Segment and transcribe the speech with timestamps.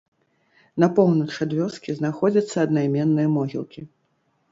[0.83, 3.85] На поўнач ад вёскі знаходзяцца аднайменныя могілкі.